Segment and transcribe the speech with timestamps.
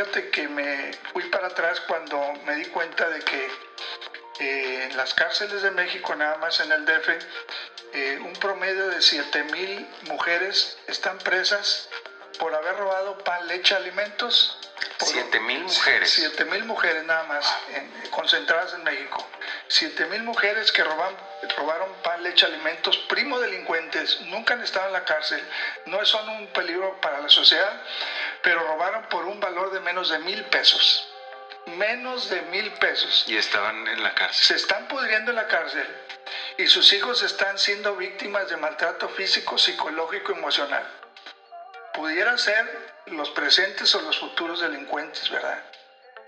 [0.00, 3.50] fíjate que me fui para atrás cuando me di cuenta de que
[4.40, 7.08] eh, en las cárceles de México, nada más en el DF,
[7.92, 11.90] eh, un promedio de 7 mil mujeres están presas
[12.38, 14.56] por haber robado pan, leche, alimentos.
[15.00, 16.10] 7 mil mujeres.
[16.10, 17.54] 7 mil mujeres nada más,
[18.10, 19.26] concentradas en México.
[19.68, 21.14] 7 mil mujeres que roban,
[21.58, 25.42] robaron pan, leche, alimentos, primo delincuentes, nunca han estado en la cárcel,
[25.86, 27.82] no son un peligro para la sociedad,
[28.42, 31.06] pero robaron por un valor de menos de mil pesos.
[31.66, 33.24] Menos de mil pesos.
[33.28, 34.44] Y estaban en la cárcel.
[34.44, 35.86] Se están pudriendo en la cárcel
[36.56, 40.86] y sus hijos están siendo víctimas de maltrato físico, psicológico, emocional.
[41.92, 45.62] Pudiera ser los presentes o los futuros delincuentes, ¿verdad?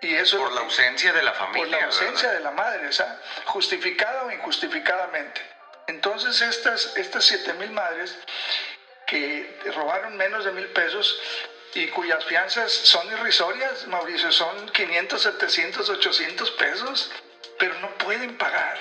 [0.01, 1.63] Y eso por la ausencia de la familia.
[1.63, 3.15] Por la ausencia de la madre, ¿sabes?
[3.47, 5.41] justificada o injustificadamente.
[5.87, 8.17] Entonces estas, estas 7 mil madres
[9.13, 11.19] que robaron menos de mil pesos
[11.75, 17.11] y cuyas fianzas son irrisorias, Mauricio, son 500, 700, 800 pesos,
[17.59, 18.79] pero no pueden pagar.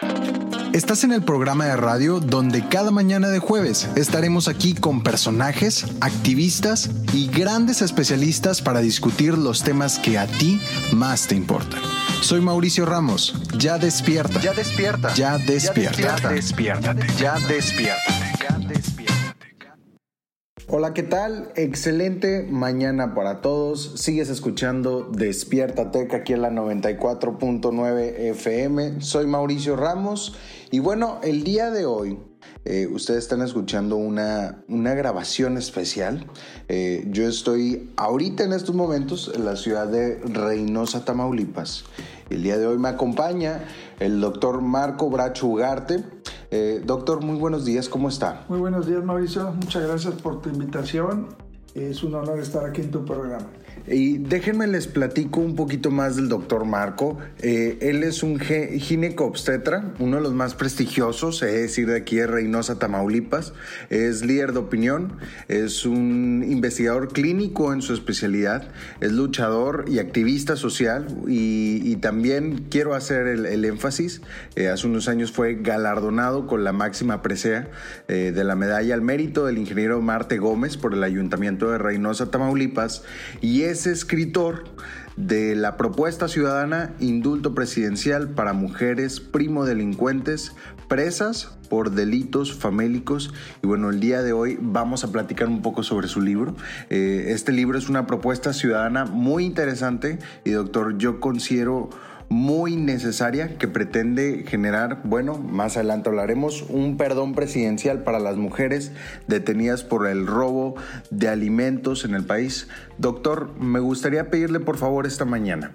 [0.73, 5.85] Estás en el programa de radio donde cada mañana de jueves estaremos aquí con personajes,
[5.99, 10.61] activistas y grandes especialistas para discutir los temas que a ti
[10.93, 11.81] más te importan.
[12.21, 13.35] Soy Mauricio Ramos.
[13.57, 14.39] Ya despierta.
[14.39, 15.13] Ya despierta.
[15.13, 15.99] Ya despierta.
[16.01, 16.95] Ya despierta.
[17.17, 18.20] Ya despierta.
[20.73, 21.51] Hola, ¿qué tal?
[21.57, 23.91] Excelente mañana para todos.
[23.97, 29.01] Sigues escuchando Despiértate aquí en la 94.9 FM.
[29.01, 30.37] Soy Mauricio Ramos
[30.71, 32.19] y bueno, el día de hoy
[32.63, 36.25] eh, ustedes están escuchando una, una grabación especial.
[36.69, 41.83] Eh, yo estoy ahorita en estos momentos en la ciudad de Reynosa, Tamaulipas.
[42.29, 43.65] El día de hoy me acompaña
[43.99, 46.01] el doctor Marco Bracho Ugarte.
[46.53, 48.43] Eh, doctor, muy buenos días, ¿cómo está?
[48.49, 49.53] Muy buenos días, Mauricio.
[49.53, 51.29] Muchas gracias por tu invitación.
[51.73, 53.47] Es un honor estar aquí en tu programa.
[53.87, 57.17] Déjenme les platico un poquito más del doctor Marco.
[57.41, 62.27] Eh, él es un ginecobstetra, uno de los más prestigiosos, es decir, de aquí de
[62.27, 63.53] Reynosa, Tamaulipas.
[63.89, 68.69] Es líder de opinión, es un investigador clínico en su especialidad,
[69.01, 71.07] es luchador y activista social.
[71.27, 74.21] Y, también quiero hacer el, énfasis,
[74.55, 77.69] eh, hace unos años fue galardonado con la máxima presea
[78.07, 82.31] eh, de la medalla al mérito del ingeniero Marte Gómez por el Ayuntamiento de Reynosa,
[82.31, 83.03] Tamaulipas.
[83.39, 84.65] Y es escritor
[85.17, 90.53] de la propuesta ciudadana Indulto Presidencial para Mujeres Primo Delincuentes
[90.87, 93.33] presas por delitos famélicos.
[93.63, 96.55] Y bueno, el día de hoy vamos a platicar un poco sobre su libro.
[96.89, 101.89] Eh, este libro es una propuesta ciudadana muy interesante y doctor, yo considero
[102.31, 108.93] muy necesaria que pretende generar, bueno, más adelante hablaremos, un perdón presidencial para las mujeres
[109.27, 110.75] detenidas por el robo
[111.09, 112.69] de alimentos en el país.
[112.97, 115.73] Doctor, me gustaría pedirle por favor esta mañana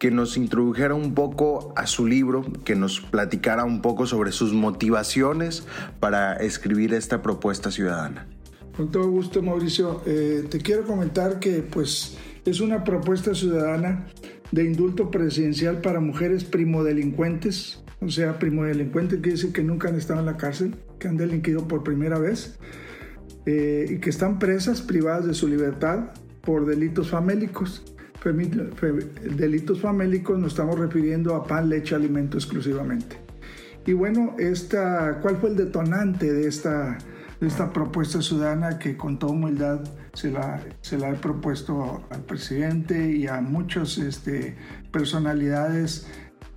[0.00, 4.52] que nos introdujera un poco a su libro, que nos platicara un poco sobre sus
[4.52, 5.68] motivaciones
[6.00, 8.26] para escribir esta propuesta ciudadana.
[8.76, 10.02] Con todo gusto, Mauricio.
[10.04, 14.06] Eh, te quiero comentar que pues es una propuesta ciudadana
[14.50, 20.20] de indulto presidencial para mujeres primodelincuentes, o sea, primodelincuentes quiere decir que nunca han estado
[20.20, 22.58] en la cárcel, que han delinquido por primera vez
[23.46, 26.10] eh, y que están presas, privadas de su libertad
[26.42, 27.84] por delitos famélicos.
[29.36, 33.16] Delitos famélicos nos estamos refiriendo a pan, leche, alimento exclusivamente.
[33.84, 36.98] Y bueno, esta, ¿cuál fue el detonante de esta,
[37.40, 39.80] de esta propuesta ciudadana que con toda humildad
[40.14, 44.56] se la, se la he propuesto al presidente y a muchas este,
[44.90, 46.06] personalidades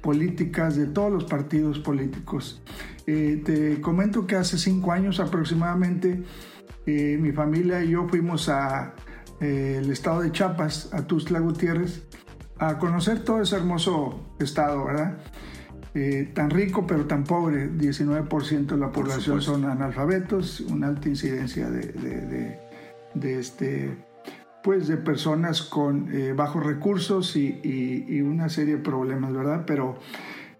[0.02, 2.62] políticas de todos los partidos políticos.
[3.08, 6.24] Eh, te comento que hace cinco años aproximadamente
[6.86, 8.94] eh, mi familia y yo fuimos a
[9.42, 12.04] eh, el estado de Chiapas, a Tuzla Gutiérrez,
[12.60, 15.18] a conocer todo ese hermoso estado, ¿verdad?
[16.34, 21.94] tan rico pero tan pobre, 19% de la población son analfabetos, una alta incidencia de
[21.94, 22.60] de,
[23.22, 23.98] este,
[24.64, 29.64] pues de personas con eh, bajos recursos y, una serie de problemas, ¿verdad?
[29.68, 30.00] Pero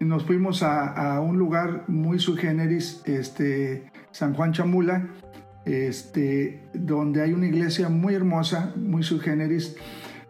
[0.00, 5.08] nos fuimos a, un lugar muy sui generis, este, San Juan Chamula,
[5.64, 9.76] este, donde hay una iglesia muy hermosa, muy sui generis,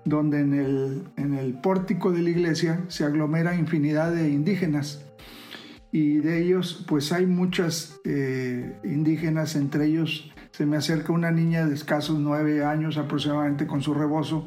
[0.05, 5.06] donde en el, en el pórtico de la iglesia se aglomera infinidad de indígenas
[5.93, 11.67] y de ellos pues hay muchas eh, indígenas, entre ellos se me acerca una niña
[11.67, 14.47] de escasos nueve años aproximadamente con su rebozo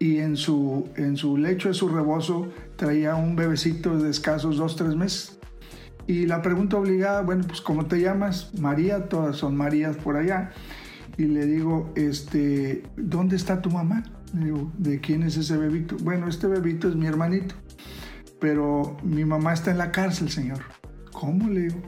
[0.00, 4.74] y en su, en su lecho de su rebozo traía un bebecito de escasos dos,
[4.74, 5.38] tres meses.
[6.08, 8.50] Y la pregunta obligada, bueno, pues ¿cómo te llamas?
[8.58, 10.50] María, todas son Marías por allá.
[11.16, 14.02] Y le digo, este, ¿dónde está tu mamá?
[14.36, 15.96] Le digo, ¿de quién es ese bebito?
[16.02, 17.54] Bueno, este bebito es mi hermanito,
[18.40, 20.62] pero mi mamá está en la cárcel, señor.
[21.12, 21.82] ¿Cómo le digo?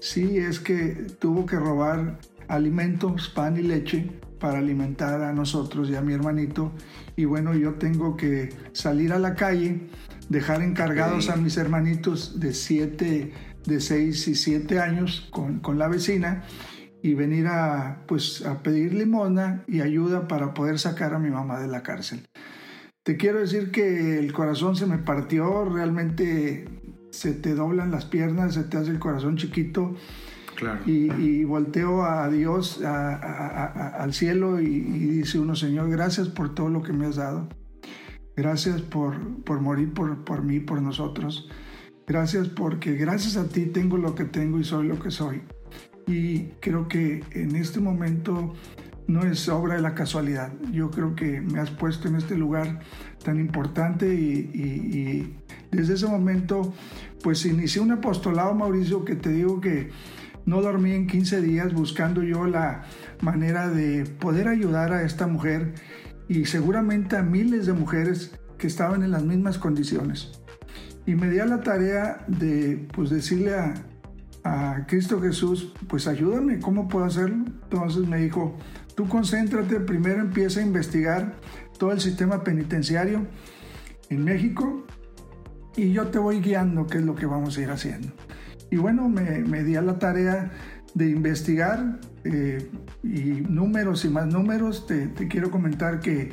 [0.00, 5.94] Sí, es que tuvo que robar alimentos, pan y leche para alimentar a nosotros y
[5.96, 6.72] a mi hermanito.
[7.16, 9.88] Y bueno, yo tengo que salir a la calle,
[10.28, 13.32] dejar encargados a mis hermanitos de siete,
[13.64, 16.44] de seis y siete años con, con la vecina
[17.02, 21.60] y venir a, pues, a pedir limosna y ayuda para poder sacar a mi mamá
[21.60, 22.26] de la cárcel.
[23.02, 26.64] Te quiero decir que el corazón se me partió, realmente
[27.10, 29.94] se te doblan las piernas, se te hace el corazón chiquito.
[30.56, 30.80] Claro.
[30.86, 36.92] Y, volteo a Dios, al cielo y, dice uno, Señor, gracias por todo lo que
[36.92, 37.48] me has dado.
[38.36, 41.48] Gracias por, por morir por, por mí, por nosotros.
[42.06, 45.42] Gracias porque gracias a ti tengo lo que tengo y soy lo que soy.
[46.06, 48.54] Y creo que en este momento
[49.08, 50.52] no es obra de la casualidad.
[50.72, 52.80] Yo creo que me has puesto en este lugar
[53.24, 55.36] tan importante y,
[55.70, 56.72] desde ese momento
[57.22, 59.90] pues inicié un apostolado, Mauricio, que te digo que
[60.46, 62.84] no dormí en 15 días buscando yo la
[63.20, 65.74] manera de poder ayudar a esta mujer
[66.28, 70.40] y seguramente a miles de mujeres que estaban en las mismas condiciones.
[71.04, 73.74] Y me di a la tarea de pues decirle a,
[74.44, 77.44] a Cristo Jesús, pues ayúdame, ¿cómo puedo hacerlo?
[77.64, 78.56] Entonces me dijo,
[78.94, 81.34] tú concéntrate, primero empieza a investigar
[81.78, 83.26] todo el sistema penitenciario
[84.08, 84.86] en México
[85.76, 88.12] y yo te voy guiando qué es lo que vamos a ir haciendo.
[88.70, 90.50] Y bueno, me, me di a la tarea
[90.94, 92.70] de investigar eh,
[93.02, 94.86] y números y más números.
[94.86, 96.30] Te, te quiero comentar que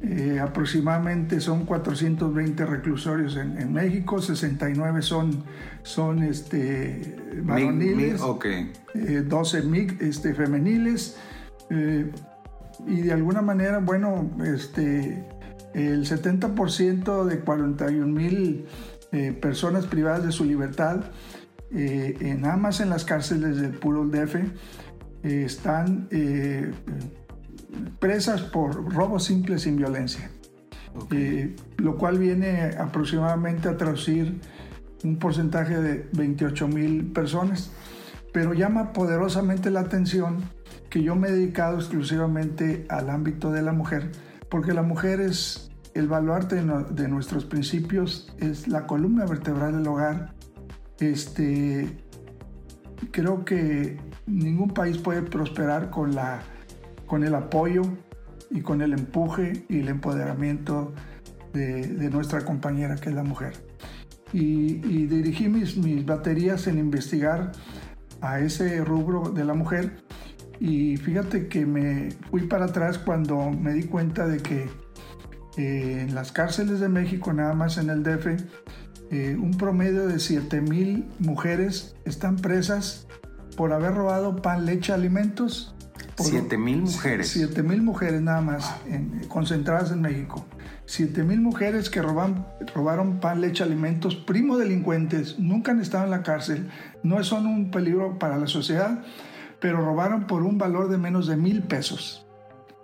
[0.00, 5.42] eh, aproximadamente son 420 reclusorios en, México, 69 son,
[5.82, 8.48] son este, varoniles, 12
[8.94, 11.16] eh, este, femeniles
[11.70, 12.12] eh,
[12.86, 15.26] y de alguna manera, bueno, este,
[15.74, 18.66] el 70% de 41 mil
[19.40, 21.00] personas privadas de su libertad,
[21.70, 24.36] nada más en las cárceles del puro DF,
[25.22, 26.08] están
[27.98, 30.30] presas por robo simple sin violencia,
[31.10, 34.40] eh, lo cual viene aproximadamente a traducir
[35.04, 37.70] un porcentaje de 28 mil personas.
[38.32, 40.42] Pero llama poderosamente la atención
[40.90, 44.10] que yo me he dedicado exclusivamente al ámbito de la mujer,
[44.48, 50.34] porque la mujer es el baluarte de, nuestros principios, es la columna vertebral del hogar.
[51.00, 51.88] Este,
[53.10, 56.42] creo que ningún país puede prosperar con la
[57.06, 57.82] con el apoyo
[58.50, 60.92] y con el empuje y el empoderamiento
[61.52, 63.54] de, nuestra compañera que es la mujer.
[64.32, 67.52] Y, dirigí mis, mis baterías en investigar
[68.20, 70.04] a ese rubro de la mujer
[70.60, 74.68] y fíjate que me fui para atrás cuando me di cuenta de que
[75.56, 78.26] eh, en las cárceles de México, nada más en el DF,
[79.10, 83.06] eh, un promedio de 7 mil mujeres están presas
[83.56, 85.74] por haber robado pan, leche, alimentos
[86.24, 87.28] Siete mil mujeres.
[87.28, 88.74] Siete mil mujeres nada más
[89.28, 90.46] concentradas en México.
[90.84, 96.10] Siete mil mujeres que roban, robaron pan, leche, alimentos, primo delincuentes, nunca han estado en
[96.10, 96.70] la cárcel,
[97.02, 99.04] no son un peligro para la sociedad,
[99.60, 102.26] pero robaron por un valor de menos de mil pesos.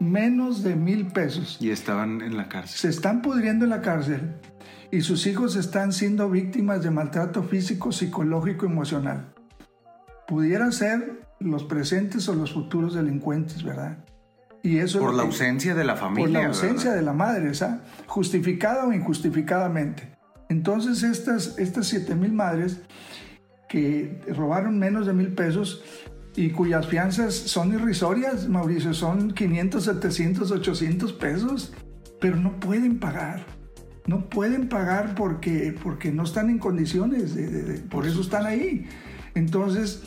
[0.01, 1.57] Menos de mil pesos.
[1.61, 2.77] Y estaban en la cárcel.
[2.77, 4.35] Se están pudriendo en la cárcel
[4.95, 9.35] y sus hijos están siendo víctimas de maltrato físico, psicológico, emocional.
[10.29, 13.99] Pudiera ser los presentes o los futuros delincuentes, ¿verdad?
[14.63, 16.25] Y eso por la ausencia de la familia.
[16.25, 17.81] Por la ausencia de la madre, ¿sabes?
[18.07, 20.17] Justificada o injustificadamente.
[20.49, 22.81] Entonces estas, estas 7 mil madres
[23.69, 25.83] que robaron menos de mil pesos
[26.37, 31.73] y cuyas fianzas son irrisorias, Mauricio, son 500, 700, 800 pesos,
[32.21, 33.45] pero no pueden pagar.
[34.07, 37.37] No pueden pagar porque, porque no están en condiciones,
[37.91, 38.87] por eso están ahí.
[39.35, 40.03] Entonces,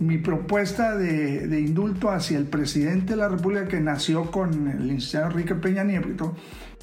[0.00, 5.30] mi propuesta de, indulto hacia el presidente de la República que nació con el licenciado
[5.30, 6.34] Enrique Peña Nieto,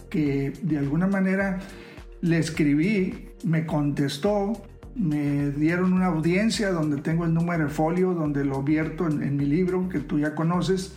[0.10, 1.60] que de alguna manera
[2.22, 4.54] le escribí, me contestó,
[4.96, 9.46] me dieron una audiencia donde tengo el número de folio, donde lo vierto en, mi
[9.46, 10.96] libro que tú ya conoces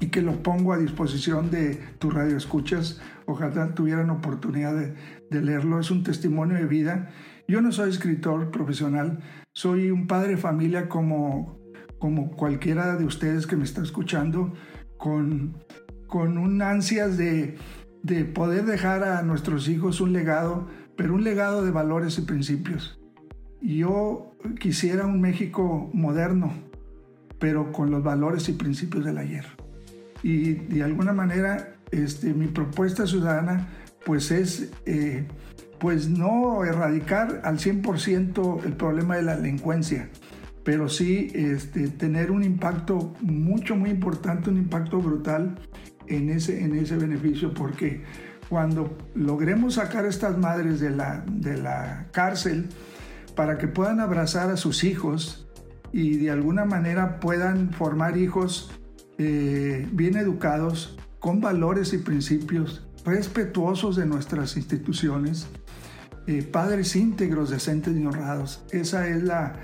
[0.00, 3.00] y que lo pongo a disposición de tu radio escuchas.
[3.26, 4.94] Ojalá tuvieran oportunidad de,
[5.30, 5.78] de leerlo.
[5.78, 7.10] Es un testimonio de vida.
[7.46, 9.20] Yo no soy escritor profesional,
[9.52, 11.58] soy un padre de familia como,
[11.98, 14.54] como cualquiera de ustedes que me está escuchando,
[14.96, 15.56] con,
[16.06, 17.58] con un ansias de,
[18.02, 23.00] de poder dejar a nuestros hijos un legado, pero un legado de valores y principios.
[23.60, 26.52] Yo quisiera un México moderno,
[27.38, 29.59] pero con los valores y principios del ayer.
[30.22, 33.68] Y de alguna manera este, mi propuesta ciudadana
[34.04, 35.26] pues es eh,
[35.78, 40.10] pues no erradicar al 100% el problema de la delincuencia,
[40.62, 45.58] pero sí este, tener un impacto mucho, muy importante, un impacto brutal
[46.06, 48.02] en ese, en ese beneficio, porque
[48.48, 52.68] cuando logremos sacar a estas madres de la, de la cárcel
[53.34, 55.48] para que puedan abrazar a sus hijos
[55.92, 58.70] y de alguna manera puedan formar hijos
[59.22, 65.46] eh, bien educados, con valores y principios, respetuosos de nuestras instituciones,
[66.26, 68.64] eh, padres íntegros, decentes y honrados.
[68.70, 69.56] Esa es la,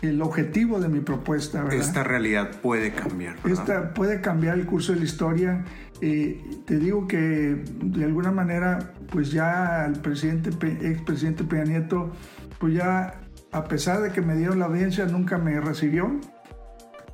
[0.00, 1.64] el objetivo de mi propuesta.
[1.64, 1.80] ¿verdad?
[1.80, 3.36] Esta realidad puede cambiar.
[3.44, 5.64] Esta puede cambiar el curso de la historia.
[6.00, 10.48] Eh, te digo que de alguna manera, pues ya el presidente,
[10.80, 12.10] expresidente Peña Nieto,
[12.58, 13.20] pues ya
[13.52, 16.20] a pesar de que me dieron la audiencia, nunca me recibió.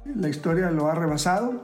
[0.05, 1.63] La historia lo ha rebasado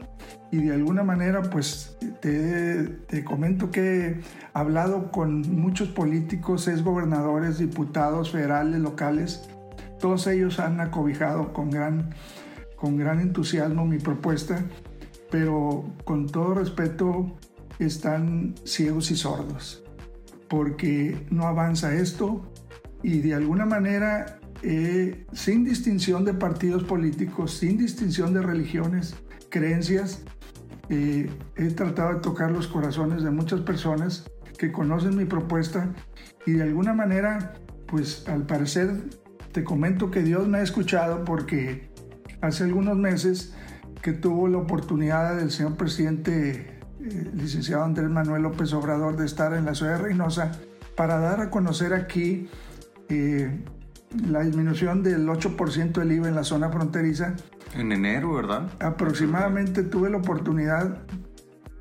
[0.50, 4.20] y de alguna manera, pues te, te comento que he
[4.52, 9.48] hablado con muchos políticos, es gobernadores, diputados federales, locales,
[9.98, 12.14] todos ellos han acobijado con gran,
[12.76, 14.64] con gran entusiasmo mi propuesta,
[15.30, 17.36] pero con todo respeto
[17.78, 19.82] están ciegos y sordos,
[20.48, 22.42] porque no avanza esto
[23.02, 24.38] y de alguna manera,
[24.68, 29.14] eh, sin distinción de partidos políticos, sin distinción de religiones,
[29.48, 30.24] creencias,
[30.88, 35.94] eh, he tratado de tocar los corazones de muchas personas que conocen mi propuesta
[36.46, 37.54] y de alguna manera,
[37.86, 38.90] pues al parecer
[39.52, 41.88] te comento que Dios me ha escuchado porque
[42.40, 43.54] hace algunos meses
[44.02, 49.52] que tuvo la oportunidad del señor presidente, eh, licenciado Andrés Manuel López Obrador, de estar
[49.52, 50.58] en la ciudad de Reynosa
[50.96, 52.48] para dar a conocer aquí
[54.28, 57.34] la disminución del 8% del IVA en la zona fronteriza.
[57.74, 58.70] En enero, ¿verdad?
[58.80, 61.02] Aproximadamente tuve la oportunidad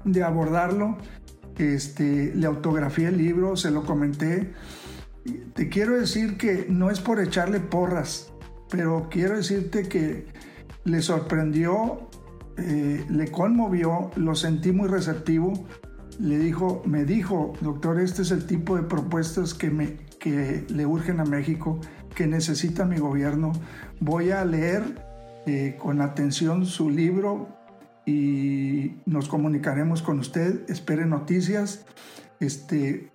[0.03, 0.97] de abordarlo.
[1.57, 4.53] Este, le autografié el libro, se lo comenté
[5.53, 8.31] te quiero decir que no es por echarle porras,
[8.69, 10.27] pero quiero decirte que
[10.83, 12.09] le sorprendió,
[12.57, 15.53] eh, le conmovió, lo sentí muy receptivo.
[16.19, 20.85] Le dijo, me dijo, doctor, este es el tipo de propuestas que, me, que le
[20.85, 21.79] urgen a México,
[22.15, 23.51] que necesita mi gobierno.
[23.99, 24.83] Voy a leer
[25.45, 27.49] eh, con atención su libro
[28.05, 30.67] y nos comunicaremos con usted.
[30.69, 31.85] Espere noticias.
[32.39, 33.11] Este,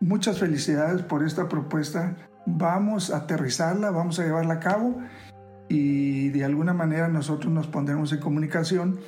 [0.00, 2.16] Muchas felicidades por esta propuesta.
[2.46, 4.96] Vamos a aterrizarla, vamos a llevarla a cabo
[5.68, 9.00] y de alguna manera nosotros nos pondremos en comunicación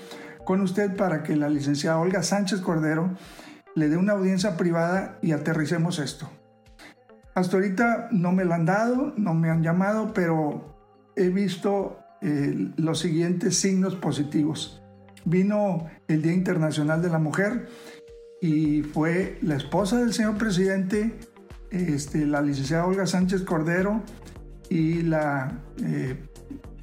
[0.45, 3.15] con usted para que la licenciada Olga Sánchez Cordero
[3.77, 6.29] le dé una audiencia privada y aterricemos esto.
[7.35, 10.77] Hasta ahorita no me lo han dado, no me han llamado, pero
[11.17, 14.83] he visto eh, los siguientes signos positivos.
[15.25, 17.69] Vino el Día Internacional de la Mujer
[18.41, 21.19] y fue la esposa del señor presidente,
[21.71, 24.03] este, la licenciada Olga Sánchez Cordero
[24.69, 26.17] y la eh,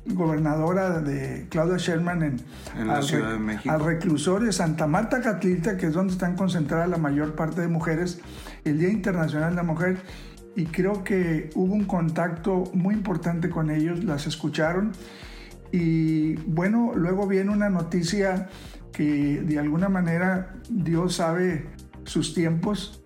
[0.06, 2.24] gobernadora de Claudia Sherman
[2.75, 3.74] en, la Ciudad de México.
[3.74, 7.68] Al reclusorio de Santa Marta Catlita, que es donde están concentradas la mayor parte de
[7.68, 8.22] mujeres,
[8.63, 9.98] el Día Internacional de la Mujer.
[10.58, 14.92] Y creo que hubo un contacto muy importante con ellos, las escucharon.
[15.72, 18.50] Y bueno, luego viene una noticia
[18.92, 21.70] que de alguna manera Dios sabe
[22.06, 23.04] sus tiempos.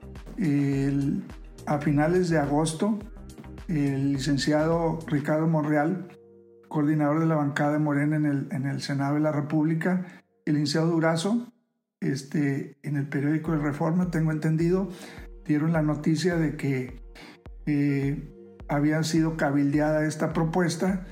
[1.68, 2.98] a finales de agosto,
[3.68, 6.08] el licenciado Ricardo Monreal,
[6.70, 10.06] coordinador de la bancada de Morena en el, en el Senado de la República,
[10.46, 11.52] el licenciado Durazo,
[12.00, 14.90] este, en el periódico de Reforma, tengo entendido,
[15.46, 17.01] dieron la noticia de que
[17.66, 18.30] eh,
[18.68, 21.06] había sido cabildeada esta propuesta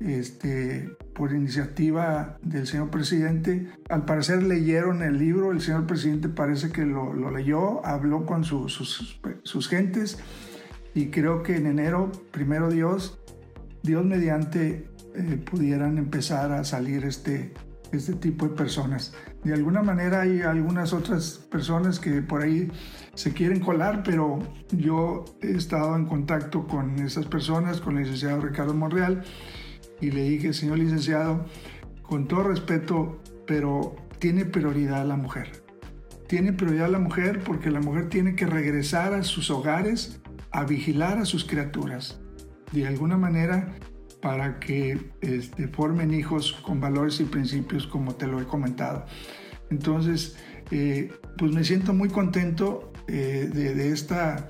[0.00, 3.68] este, por iniciativa del señor presidente.
[3.88, 9.20] Al parecer leyeron el libro, el señor presidente parece que lo, leyó, habló con sus,
[9.42, 10.18] sus, gentes
[10.94, 13.20] y creo que en enero, primero Dios,
[13.82, 17.52] Dios mediante, eh, pudieran empezar a salir este,
[17.92, 19.14] este tipo de personas.
[19.44, 22.70] De alguna manera hay algunas otras personas que por ahí
[23.14, 24.38] se quieren colar, pero
[24.70, 29.22] yo he estado en contacto con esas personas, con el licenciado Ricardo Monreal,
[30.00, 31.44] y le dije, señor licenciado,
[32.02, 35.62] con todo respeto, pero tiene prioridad la mujer.
[36.26, 40.20] Tiene prioridad la mujer porque la mujer tiene que regresar a sus hogares
[40.50, 42.20] a vigilar a sus criaturas.
[42.72, 43.74] De alguna manera,
[44.22, 49.04] para que este, formen hijos con valores y principios como te lo he comentado.
[49.68, 50.36] Entonces,
[50.70, 54.48] eh, pues me siento muy contento eh, de, esta,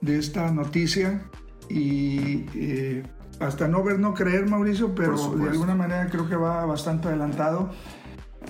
[0.00, 1.24] de esta noticia
[1.68, 3.02] y eh,
[3.40, 7.70] hasta no ver, no creer, Mauricio, pero de alguna manera creo que va bastante adelantado.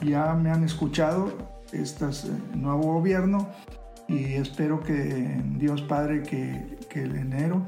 [0.04, 1.32] Ya me han escuchado
[1.72, 2.04] este
[2.54, 3.48] nuevo gobierno
[4.06, 7.64] y espero que Dios Padre que, que el enero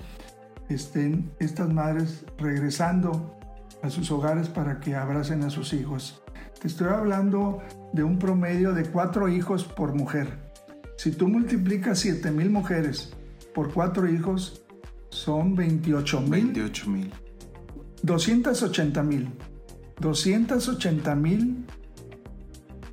[0.75, 3.37] estén estas madres regresando
[3.83, 6.23] a sus hogares para que abracen a sus hijos.
[6.61, 7.63] Te estoy hablando
[7.93, 10.51] de un promedio de cuatro hijos por mujer.
[10.97, 13.15] Si tú multiplicas 7 mil mujeres
[13.55, 14.63] por cuatro hijos,
[15.09, 16.31] son 28 mil.
[16.53, 17.13] 28 mil.
[18.03, 19.31] 280 mil.
[19.99, 21.67] 280 mil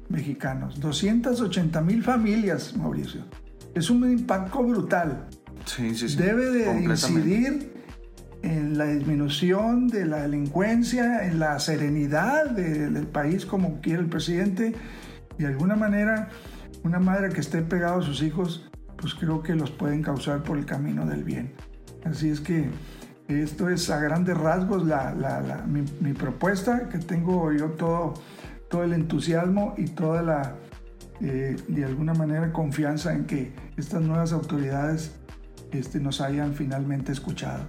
[0.10, 0.80] mexicanos.
[0.80, 3.24] 280 mil familias, Mauricio.
[3.74, 5.28] Es un impacto brutal.
[5.68, 6.18] Sí, sí, sí.
[6.18, 7.74] Debe de incidir
[8.42, 14.74] en la disminución de la delincuencia, en la serenidad del país como quiere el presidente.
[15.38, 16.30] De alguna manera,
[16.84, 20.58] una madre que esté pegado a sus hijos, pues creo que los pueden causar por
[20.58, 21.54] el camino del bien.
[22.06, 22.70] Así es que
[23.28, 24.84] esto es a grandes rasgos
[26.00, 28.14] mi, propuesta, que tengo yo todo,
[28.70, 30.56] todo el entusiasmo y toda la,
[31.20, 35.17] eh, de alguna manera, confianza en que estas nuevas autoridades
[35.72, 37.66] este, nos hayan finalmente escuchado.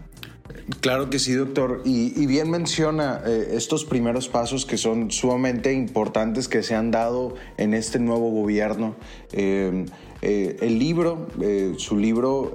[0.81, 1.83] Claro que sí, doctor.
[1.85, 7.35] Y, bien menciona eh, estos primeros pasos que son sumamente importantes que se han dado
[7.57, 8.97] en este nuevo gobierno.
[9.33, 9.87] Eh,
[10.23, 11.28] eh, el libro,
[11.76, 12.52] su libro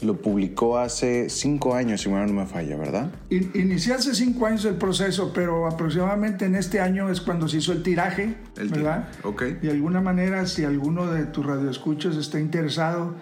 [0.00, 3.10] lo publicó hace cinco años, si no me falla, ¿verdad?
[3.30, 7.72] Inicié hace cinco años el proceso, pero aproximadamente en este año es cuando se hizo
[7.72, 9.08] el tiraje, ¿verdad?
[9.24, 9.42] Ok.
[9.60, 13.16] De alguna manera, si alguno de tus radioescuchas está interesado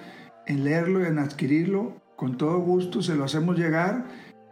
[0.47, 4.07] en leerlo y en adquirirlo, con todo gusto se lo hacemos llegar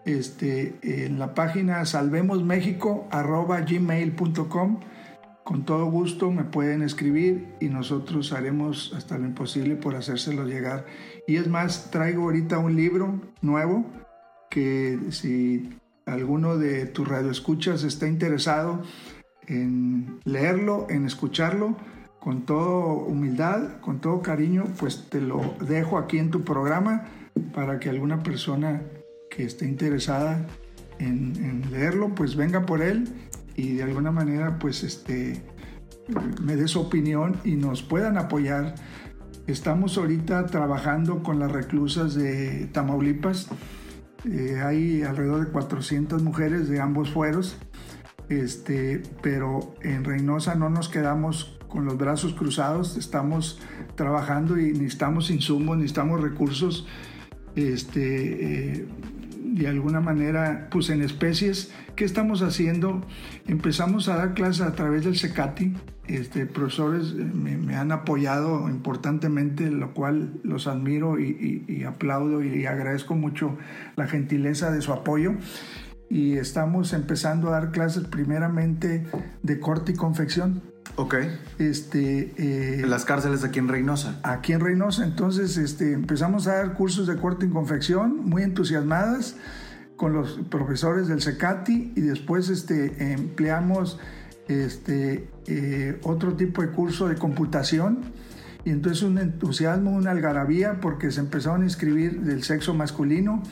[0.04, 4.80] este, en la página salvemosmexico.gmail.com.
[5.44, 10.86] Con todo gusto me pueden escribir y nosotros haremos hasta lo imposible por hacérselo llegar.
[11.26, 13.84] Y es más, traigo ahorita un libro nuevo
[14.50, 18.82] que si alguno de tus radioescuchas está interesado
[19.46, 21.76] en leerlo, en escucharlo,
[22.24, 27.04] con toda humildad, con todo cariño, pues te lo dejo aquí en tu programa
[27.54, 28.80] para que alguna persona
[29.28, 30.46] que esté interesada
[30.98, 33.08] en, leerlo, pues venga por él
[33.56, 35.42] y de alguna manera pues este,
[36.42, 38.74] me dé su opinión y nos puedan apoyar.
[39.46, 43.50] Estamos ahorita trabajando con las reclusas de Tamaulipas.
[44.24, 47.58] Eh, hay alrededor de 400 mujeres de ambos fueros,
[48.30, 53.58] este, pero en Reynosa no nos quedamos con los brazos cruzados, estamos
[53.96, 56.86] trabajando y necesitamos insumos, necesitamos recursos
[57.56, 58.86] este, eh,
[59.42, 61.72] de alguna manera, pues en especies.
[61.96, 63.04] ¿Qué estamos haciendo?
[63.48, 65.74] Empezamos a dar clases a través del SECATI.
[66.06, 73.16] Este, profesores eh, me, han apoyado importantemente, lo cual los admiro y, aplaudo y agradezco
[73.16, 73.58] mucho
[73.96, 75.32] la gentileza de su apoyo
[76.08, 79.06] y estamos empezando a dar clases primeramente
[79.42, 80.73] de corte y confección.
[80.96, 81.16] Ok.
[81.58, 84.20] Este, eh, en las cárceles aquí en Reynosa.
[84.22, 85.04] Aquí en Reynosa.
[85.04, 89.36] Entonces este, empezamos a dar cursos de corte y confección muy entusiasmadas
[89.96, 93.98] con los profesores del SECATI y después este, empleamos
[94.48, 98.00] este, eh, otro tipo de curso de computación
[98.64, 103.42] y entonces un entusiasmo, una algarabía porque se empezaron a inscribir del sexo masculino.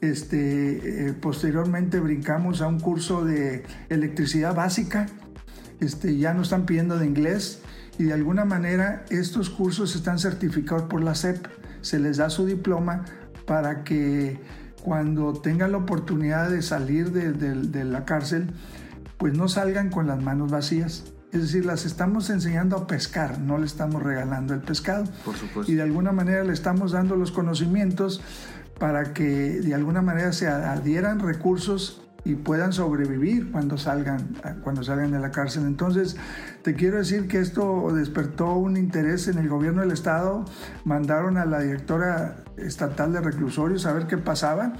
[0.00, 5.06] Este, eh, posteriormente brincamos a un curso de electricidad básica
[5.80, 7.60] este, ya no están pidiendo de inglés
[7.98, 11.46] y de alguna manera estos cursos están certificados por la SEP.
[11.80, 13.04] Se les da su diploma
[13.46, 14.38] para que
[14.82, 18.48] cuando tengan la oportunidad de salir de, la cárcel,
[19.18, 21.04] pues no salgan con las manos vacías.
[21.32, 25.04] Es decir, las estamos enseñando a pescar, no le estamos regalando el pescado.
[25.24, 25.70] Por supuesto.
[25.70, 28.20] Y de alguna manera le estamos dando los conocimientos
[28.78, 29.24] para que
[29.60, 35.30] de alguna manera se adhieran recursos y puedan sobrevivir cuando salgan, cuando salgan de la
[35.30, 35.62] cárcel.
[35.64, 36.16] Entonces,
[36.62, 40.44] te quiero decir que esto despertó un interés en el gobierno del estado.
[40.84, 44.72] Mandaron a la directora estatal de reclusorios a ver qué pasaba.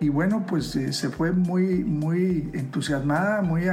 [0.00, 3.64] Y bueno, pues eh, se fue muy, muy entusiasmada, muy,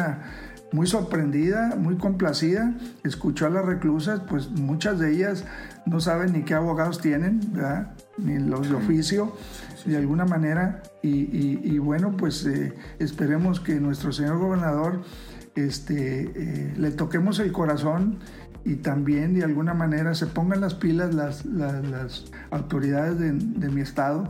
[0.73, 2.73] muy sorprendida, muy complacida.
[3.05, 5.45] Escuchó a las reclusas, pues muchas de ellas
[5.85, 7.93] no saben ni qué abogados tienen, ¿verdad?
[8.17, 9.33] ni los de oficio
[9.85, 10.83] de alguna manera.
[11.01, 15.01] Y, bueno, pues eh, esperemos que nuestro señor gobernador
[15.55, 18.19] este, eh, le toquemos el corazón
[18.65, 24.29] y también de alguna manera se pongan las pilas las, las, autoridades de, mi estado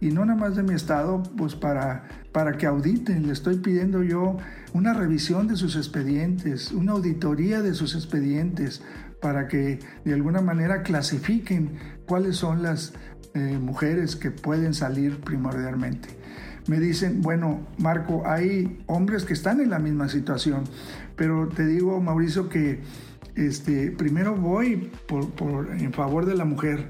[0.00, 3.26] y no nada más de mi estado, pues para, para que auditen.
[3.26, 4.36] Le estoy pidiendo yo
[4.72, 8.82] una revisión de sus expedientes, una auditoría de sus expedientes,
[9.20, 12.94] para que de alguna manera clasifiquen cuáles son las,
[13.34, 16.08] eh, mujeres que pueden salir primordialmente.
[16.68, 20.64] Me dicen, bueno, Marco, hay hombres que están en la misma situación,
[21.16, 22.80] pero te digo, Mauricio, que
[23.34, 26.88] este, primero voy por, en favor de la mujer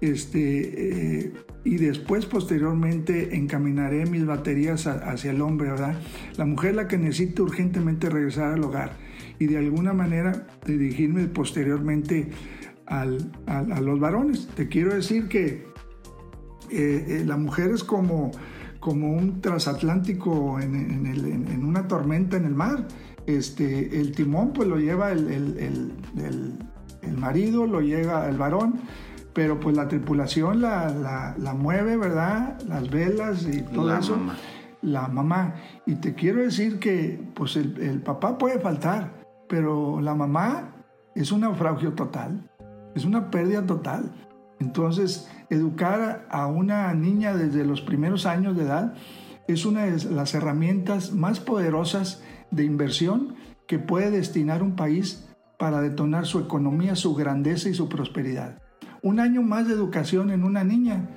[0.00, 1.32] este, eh,
[1.64, 5.98] y después posteriormente encaminaré mis baterías hacia el hombre, ¿verdad?
[6.36, 8.92] La mujer la que necesita urgentemente regresar al hogar
[9.38, 12.28] y de alguna manera dirigirme posteriormente
[12.86, 14.48] al, a los varones.
[14.54, 15.66] Te quiero decir que
[16.70, 18.30] eh, eh, la mujer es como,
[18.80, 22.86] como un transatlántico en, en, una tormenta en el mar.
[23.26, 26.58] Este, el timón pues lo lleva el, el,
[27.02, 28.80] el marido, lo lleva el varón
[29.38, 32.60] pero pues la tripulación la, la, mueve, ¿verdad?
[32.66, 34.18] Las velas y todo eso.
[34.82, 35.54] La mamá.
[35.86, 39.12] Y te quiero decir que pues el, el, papá puede faltar,
[39.48, 40.74] pero la mamá
[41.14, 42.50] es un naufragio total,
[42.96, 44.10] es una pérdida total.
[44.60, 48.94] Entonces, educar a una niña desde los primeros años de edad
[49.46, 53.34] es una de las herramientas más poderosas de inversión
[53.66, 58.62] que puede destinar un país para detonar su economía, su grandeza y su prosperidad.
[59.02, 61.08] Un año más de educación en una niña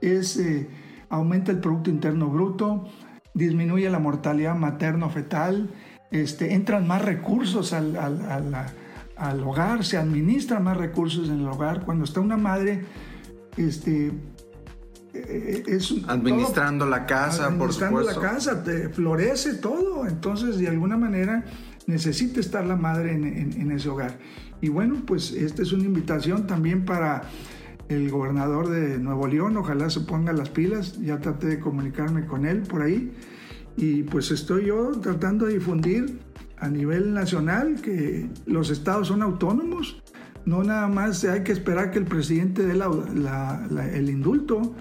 [0.00, 0.68] es, eh,
[1.08, 2.88] aumenta el Producto Interno Bruto,
[3.34, 5.70] disminuye la mortalidad materno-fetal,
[6.10, 7.96] este, entran más recursos al,
[9.44, 11.84] hogar, se administran más recursos en el hogar.
[11.84, 12.84] Cuando está una madre,
[13.56, 14.12] este,
[15.14, 20.06] eh, es administrando la casa, administrando la casa, te florece todo.
[20.06, 21.44] Entonces, de alguna manera,
[21.86, 24.18] necesita estar la madre en ese hogar.
[24.60, 27.22] Y bueno, pues esta es una invitación también para
[27.88, 32.44] el gobernador de Nuevo León, ojalá se ponga las pilas, ya traté de comunicarme con
[32.44, 33.12] él por ahí
[33.76, 36.20] y pues estoy yo tratando de difundir
[36.60, 40.02] a nivel nacional que los estados son autónomos,
[40.44, 42.80] no nada más hay que esperar que el presidente dé
[43.94, 44.74] el indulto,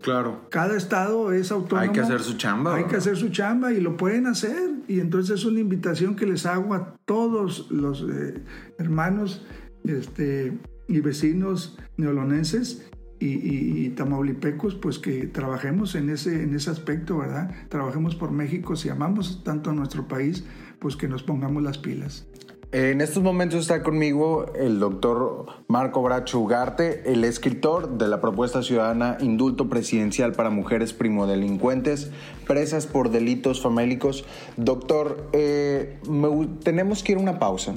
[0.00, 0.46] Claro.
[0.50, 1.82] Cada estado es autónomo.
[1.82, 2.76] Hay que hacer su chamba.
[2.76, 4.70] Hay que hacer su chamba y lo pueden hacer.
[4.86, 8.44] Y entonces es una invitación que les hago a todos los eh,
[8.78, 9.44] hermanos
[9.84, 12.88] este, y vecinos neolonenses
[13.20, 17.50] y, tamaulipecos, pues que trabajemos en ese, en ese aspecto, ¿verdad?
[17.68, 18.76] Trabajemos por México.
[18.76, 20.44] Si amamos tanto a nuestro país,
[20.78, 22.26] pues que nos pongamos las pilas.
[22.70, 28.62] En estos momentos está conmigo el doctor Marco Bracho Ugarte, el escritor de la propuesta
[28.62, 32.10] ciudadana Indulto Presidencial para Mujeres Primodelincuentes,
[32.46, 34.26] presas por delitos famélicos.
[34.58, 35.98] Doctor, eh,
[36.62, 37.72] tenemos que ir a una pausa.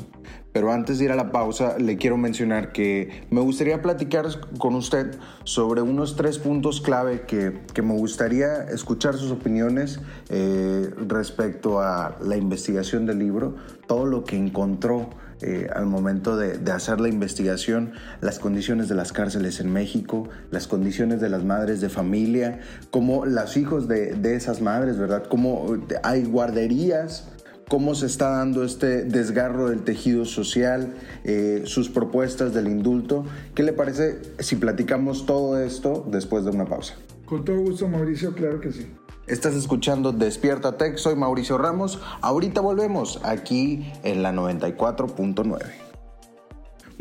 [0.53, 4.75] Pero antes de ir a la pausa, le quiero mencionar que me gustaría platicar con
[4.75, 12.17] usted sobre unos tres puntos clave que, me gustaría escuchar sus opiniones eh, respecto a
[12.21, 13.55] la investigación del libro,
[13.87, 15.09] todo lo que encontró
[15.41, 20.67] eh, al momento de, hacer la investigación, las condiciones de las cárceles en México, las
[20.67, 22.59] condiciones de las madres de familia,
[22.91, 25.23] cómo los hijos de, de esas madres, ¿verdad?
[25.27, 27.31] Cómo hay guarderías
[27.71, 33.23] cómo se está dando este desgarro del tejido social, eh, sus propuestas del indulto.
[33.55, 36.95] ¿Qué le parece si platicamos todo esto después de una pausa?
[37.23, 38.87] Con todo gusto, Mauricio, claro que sí.
[39.25, 42.01] Estás escuchando Despierta Tech, soy Mauricio Ramos.
[42.19, 45.80] Ahorita volvemos aquí en la 94.9.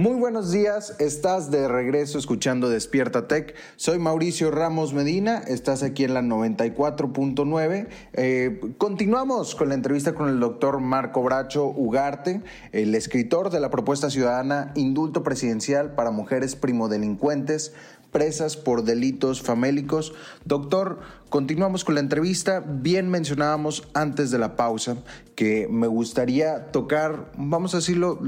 [0.00, 3.54] Muy buenos días, estás de regreso escuchando Despierta Tech.
[3.76, 7.86] Soy Mauricio Ramos Medina, estás aquí en la 94.9.
[8.14, 12.40] Eh, continuamos con la entrevista con el doctor Marco Bracho Ugarte,
[12.72, 17.74] el escritor de la propuesta ciudadana Indulto Presidencial para Mujeres Primodelincuentes
[18.10, 20.14] presas por delitos famélicos.
[20.46, 22.60] Doctor, continuamos con la entrevista.
[22.60, 24.96] Bien mencionábamos antes de la pausa
[25.34, 28.18] que me gustaría tocar, vamos a decirlo,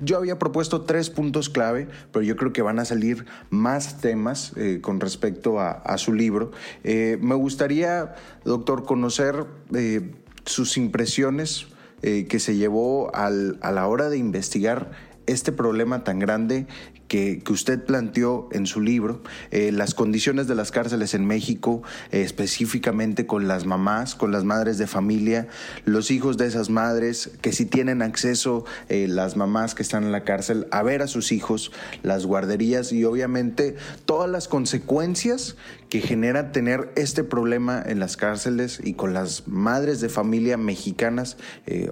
[0.00, 4.52] yo había propuesto tres puntos clave, pero yo creo que van a salir más temas
[4.56, 6.52] eh, con respecto a, su libro.
[6.84, 10.12] Eh, me gustaría, doctor, conocer eh,
[10.44, 11.66] sus impresiones
[12.02, 14.90] que se llevó a la hora de investigar
[15.26, 16.66] este problema tan grande
[17.08, 22.22] que, usted planteó en su libro, eh, las condiciones de las cárceles en México, eh,
[22.22, 25.48] específicamente con las mamás, con las madres de familia,
[25.84, 30.12] los hijos de esas madres, que si tienen acceso eh, las mamás que están en
[30.12, 35.56] la cárcel a ver a sus hijos, las guarderías y obviamente todas las consecuencias
[35.90, 41.36] que genera tener este problema en las cárceles y con las madres de familia mexicanas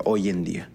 [0.04, 0.70] hoy en día.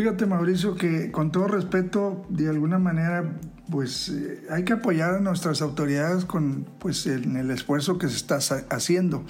[0.00, 3.38] Fíjate, Mauricio, que con todo respeto, de alguna manera,
[3.70, 8.16] pues eh, hay que apoyar a nuestras autoridades con, pues, en el esfuerzo que se
[8.16, 8.38] está
[8.70, 9.26] haciendo.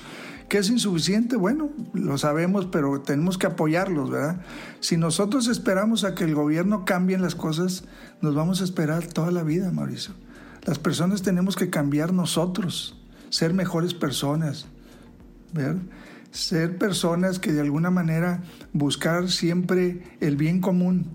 [0.49, 1.35] ¿Que es insuficiente?
[1.35, 4.43] Bueno, lo sabemos, pero tenemos que apoyarlos, ¿verdad?
[4.79, 7.83] Si nosotros esperamos a que el gobierno cambie las cosas,
[8.21, 10.15] nos vamos a esperar toda la vida, Mauricio.
[10.67, 12.97] Las personas tenemos que cambiar nosotros,
[13.29, 14.67] ser mejores personas,
[15.53, 15.83] ¿verdad?
[16.31, 21.07] Ser personas que de alguna manera buscar siempre el bien común.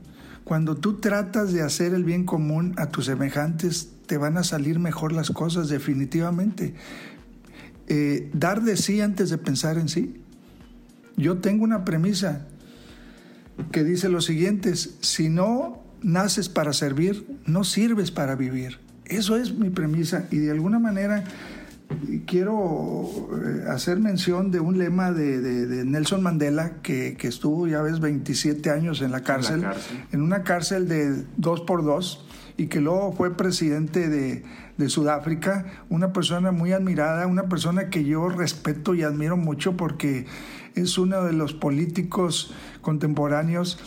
[0.44, 4.80] Cuando tú tratas de hacer el bien común a tus semejantes, te van a salir
[4.80, 6.76] mejor las cosas definitivamente.
[7.88, 10.22] Eh, dar de sí antes de pensar en sí.
[11.18, 12.46] Yo tengo una premisa
[13.72, 18.80] que dice lo siguiente, si no naces para servir, no sirves para vivir.
[19.06, 21.24] Eso es mi premisa y de alguna manera
[22.26, 23.06] quiero
[23.44, 29.02] eh, hacer mención de un lema de, Nelson Mandela que, estuvo, ya ves, 27 años
[29.02, 29.66] en la, cárcel,
[30.12, 32.26] en una cárcel de dos por dos
[32.58, 34.44] y que luego fue presidente de,
[34.78, 40.26] de, Sudáfrica, una persona muy admirada, una persona que yo respeto y admiro mucho porque
[40.76, 43.80] es uno de los políticos contemporáneos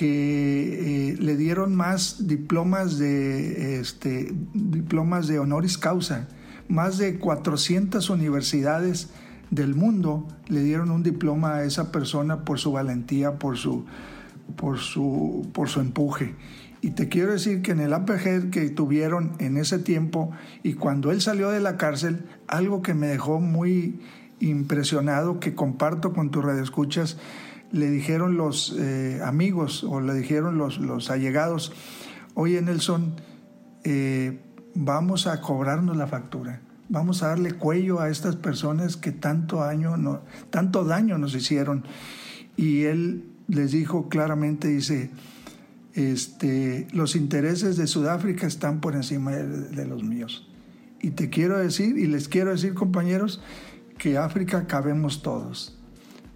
[0.00, 6.28] que eh, le dieron más diplomas de, este, diplomas de honoris causa.
[6.70, 9.10] Más de 400 universidades
[9.50, 13.86] del mundo le dieron un diploma a esa persona por su valentía, por su,
[14.54, 16.36] por su, por su empuje.
[16.80, 20.30] Y te quiero decir que en el APG que tuvieron en ese tiempo
[20.62, 23.98] y cuando él salió de la cárcel, algo que me dejó muy
[24.38, 27.18] impresionado, que comparto con tus radioescuchas,
[27.72, 31.72] le dijeron los eh, amigos o le dijeron los, los allegados,
[32.34, 33.16] oye Nelson,
[33.82, 34.38] eh,
[34.74, 39.96] vamos a cobrarnos la factura, vamos a darle cuello a estas personas que tanto, año
[39.96, 41.84] no, tanto daño nos hicieron.
[42.56, 45.10] Y él les dijo claramente, dice,
[45.94, 50.48] este, los intereses de Sudáfrica están por encima de los míos.
[51.00, 53.42] Y te quiero decir, y les quiero decir compañeros,
[53.98, 55.80] que África cabemos todos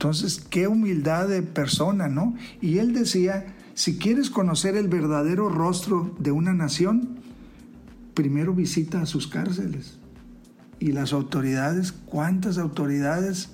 [0.05, 2.35] entonces, qué humildad de persona, ¿no?
[2.61, 7.20] Y él decía, si quieres conocer el verdadero rostro de una nación,
[8.14, 9.98] primero visita a sus cárceles.
[10.79, 13.50] Y las autoridades, ¿cuántas autoridades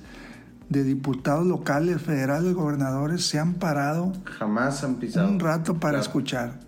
[0.68, 4.12] de diputados locales, federales, gobernadores se han parado?
[4.24, 5.28] Jamás han pisado.
[5.28, 6.60] Un rato para escuchar.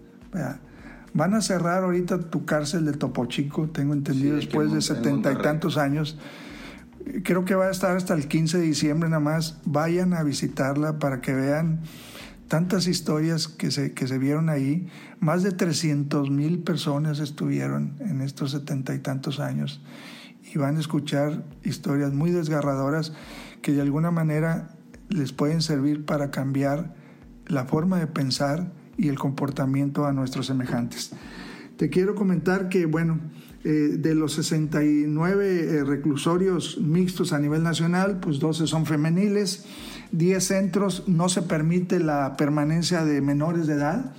[1.14, 5.37] Van a cerrar ahorita tu cárcel de Topo Chico, tengo entendido, después de setenta y
[5.37, 6.16] tantos años
[7.22, 9.59] creo que va a estar hasta el 15 de diciembre nada más.
[9.64, 11.81] Vayan a visitarla para que vean
[12.53, 14.87] tantas historias que se, que se vieron ahí.
[15.21, 19.81] Más de 300 mil personas estuvieron en estos setenta y tantos años
[20.53, 23.15] y van a escuchar historias muy desgarradoras
[23.62, 24.69] que de alguna manera
[25.09, 26.95] les pueden servir para cambiar
[27.47, 31.12] la forma de pensar y el comportamiento a nuestros semejantes.
[31.79, 33.19] Te quiero comentar que, bueno,
[33.64, 39.66] eh, de los 69 eh, reclusorios mixtos a nivel nacional, pues 12 son femeniles,
[40.11, 44.14] 10 centros no se permite la permanencia de menores de edad.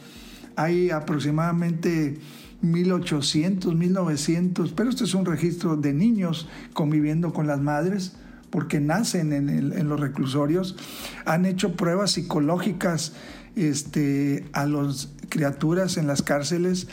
[0.56, 2.20] Hay aproximadamente
[2.62, 8.14] 1800, 1900, pero este es un registro de niños conviviendo con las madres
[8.50, 10.78] porque nacen en, los reclusorios.
[11.26, 13.14] Han hecho pruebas psicológicas
[13.56, 16.88] este, a las criaturas en las cárceles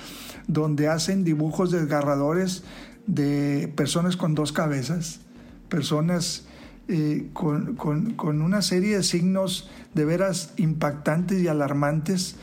[0.52, 2.64] donde hacen dibujos desgarradores
[3.06, 5.20] de personas con dos cabezas,
[5.68, 6.46] personas
[6.88, 12.36] eh, con, una serie de signos de veras impactantes y alarmantes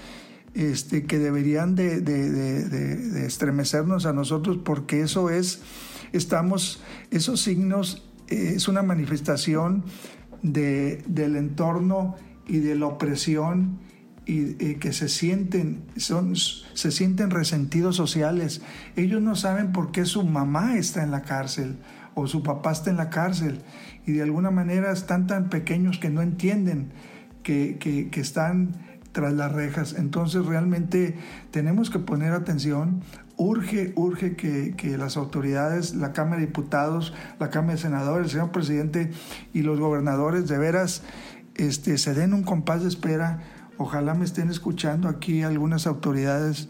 [0.53, 5.61] este, que deberían de, estremecernos a nosotros porque eso es,
[6.13, 9.83] estamos, esos signos eh, es una manifestación
[10.41, 12.15] del entorno
[12.47, 13.79] y de la opresión
[14.27, 18.61] y, que se sienten, son, se sienten resentidos sociales.
[18.97, 21.77] Ellos no saben por qué su mamá está en la cárcel
[22.13, 23.61] o su papá está en la cárcel
[24.05, 26.91] y de alguna manera están tan pequeños que no entienden
[27.41, 28.75] que, que, están
[29.13, 29.95] tras las rejas.
[29.97, 31.15] Entonces realmente
[31.51, 33.03] tenemos que poner atención.
[33.37, 38.51] Urge, urge que, que, las autoridades, la Cámara de Diputados, la Cámara de Senadores, señor
[38.51, 39.11] presidente
[39.53, 41.03] y los gobernadores de veras
[41.57, 43.39] este, se den un compás de espera
[43.77, 46.69] Ojalá me estén escuchando aquí algunas autoridades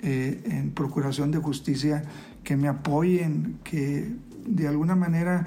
[0.00, 2.04] eh, en Procuración de Justicia
[2.44, 4.12] que me apoyen, que
[4.46, 5.46] de alguna manera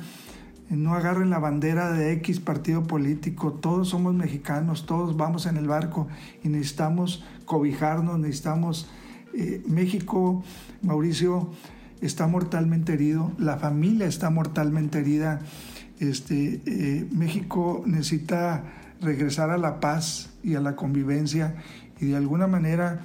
[0.70, 3.54] no agarren la bandera de X partido político.
[3.54, 6.08] Todos somos mexicanos, todos vamos en el barco
[6.44, 8.89] y necesitamos cobijarnos, necesitamos...
[9.38, 10.46] Eh, México,
[10.82, 11.50] Mauricio,
[12.00, 15.41] está mortalmente herido, la familia está mortalmente herida.
[16.00, 18.63] Este, eh, México necesita
[19.06, 21.56] regresar a la paz y a la convivencia
[22.00, 23.02] y de alguna manera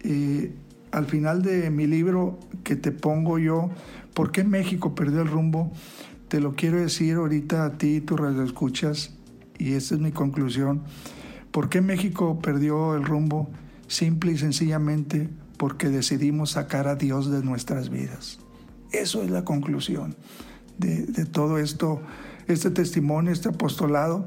[0.00, 0.52] eh,
[0.90, 3.70] al final de mi libro que te pongo yo,
[4.14, 5.72] ¿por qué México perdió el rumbo?
[6.28, 9.14] Te lo quiero decir ahorita a ti, tu radio escuchas,
[9.58, 10.82] y esta es mi conclusión.
[11.50, 13.50] ¿Por qué México perdió el rumbo?
[13.86, 18.38] Simple y sencillamente porque decidimos sacar a Dios de nuestras vidas.
[18.90, 20.16] Eso es la conclusión
[20.78, 22.02] de todo esto,
[22.48, 24.26] este testimonio, este apostolado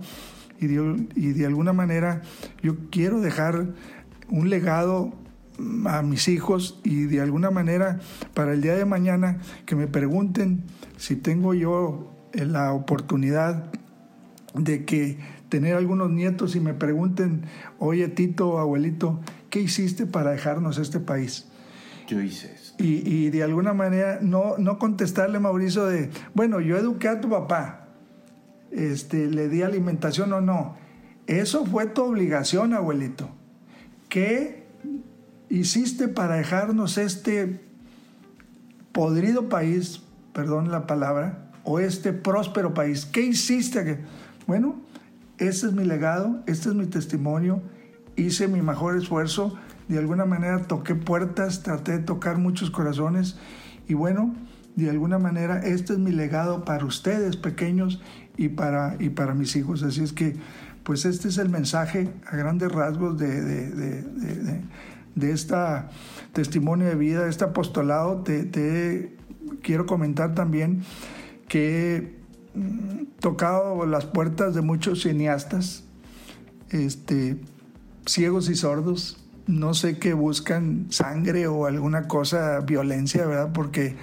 [0.60, 2.22] y de, alguna manera
[2.62, 3.68] yo quiero dejar
[4.30, 5.14] un legado
[5.86, 8.00] a mis hijos y de alguna manera
[8.34, 10.64] para el día de mañana que me pregunten
[10.98, 13.72] si tengo yo la oportunidad
[14.54, 15.18] de que
[15.50, 17.44] tener algunos nietos y me pregunten,
[17.80, 21.48] oye Tito, abuelito, ¿qué hiciste para dejarnos este país?
[22.08, 22.76] Yo hice eso.
[22.78, 27.30] Y, y, de alguna manera no, no contestarle, Mauricio, de, bueno, yo eduqué a tu
[27.30, 27.85] papá,
[28.76, 30.76] este, le di alimentación o no.
[31.28, 33.30] Eso fue tu obligación, abuelito.
[34.10, 34.66] ¿Qué
[35.50, 37.62] hiciste para dejarnos este
[38.92, 43.06] podrido país, perdón la palabra, o este próspero país?
[43.06, 44.04] ¿Qué hiciste?
[44.46, 44.82] Bueno,
[45.38, 47.62] este es mi legado, este es mi testimonio,
[48.16, 49.58] hice mi mejor esfuerzo,
[49.88, 53.38] de alguna manera toqué puertas, traté de tocar muchos corazones
[53.88, 54.36] y bueno,
[54.76, 58.02] de alguna manera este es mi legado para ustedes pequeños
[58.38, 59.84] y para, y para mis hijos.
[59.84, 60.36] Así es que,
[60.84, 64.04] pues este es el mensaje a grandes rasgos de, de,
[65.16, 65.56] de, este
[66.34, 68.22] testimonio de vida, de este apostolado.
[68.22, 69.16] Te,
[69.62, 70.84] quiero comentar también
[71.48, 72.20] que
[73.20, 75.84] tocado las puertas de muchos cineastas,
[76.70, 77.38] este,
[78.06, 79.18] ciegos y sordos.
[79.48, 83.52] No sé qué buscan sangre o alguna cosa, violencia, ¿verdad?
[83.54, 83.96] Porque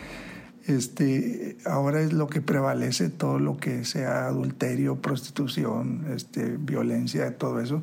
[0.66, 7.60] este, ahora es lo que prevalece, todo lo que sea adulterio, prostitución, este, violencia, todo
[7.60, 7.82] eso.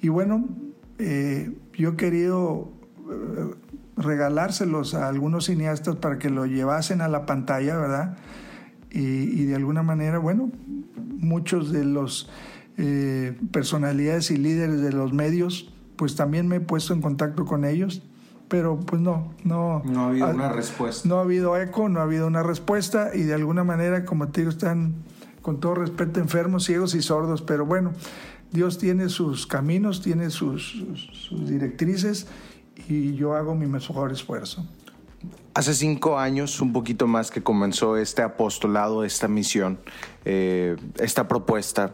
[0.00, 0.48] Y bueno,
[0.98, 2.72] eh, yo he querido
[3.10, 3.54] eh,
[3.96, 8.16] regalárselos a algunos cineastas para que lo llevasen a la pantalla, ¿verdad?
[8.94, 10.52] y, de alguna manera, bueno,
[11.18, 12.30] muchos de los
[12.76, 17.64] eh, personalidades y líderes de los medios, pues también me he puesto en contacto con
[17.64, 18.02] ellos,
[18.48, 19.82] pero pues no, no.
[19.84, 21.08] No ha habido una respuesta.
[21.08, 24.42] No ha habido eco, no ha habido una respuesta y de alguna manera, como te
[24.42, 24.94] digo, están
[25.42, 27.92] con todo respeto enfermos, ciegos y sordos, pero bueno,
[28.50, 32.26] Dios tiene sus caminos, tiene sus, sus directrices
[32.88, 34.66] y yo hago mi mejor esfuerzo.
[35.54, 39.78] Hace cinco años, un poquito más que comenzó este apostolado, esta misión,
[40.24, 41.92] eh, esta propuesta.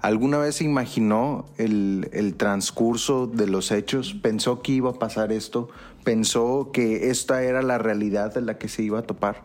[0.00, 4.14] ¿Alguna vez se imaginó el, transcurso de los hechos?
[4.14, 5.70] ¿Pensó que iba a pasar esto?
[6.04, 9.42] ¿Pensó que esta era la realidad en la que se iba a topar?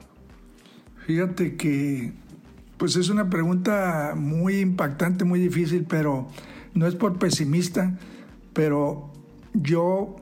[1.07, 2.13] Fíjate que,
[2.77, 6.27] pues es una pregunta muy impactante, muy difícil, pero
[6.75, 7.97] no es por pesimista,
[8.53, 9.11] pero
[9.53, 10.17] yo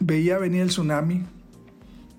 [0.00, 1.24] veía venir el tsunami,